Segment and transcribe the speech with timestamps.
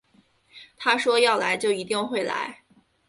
[0.77, 2.63] 他说要来就一定会来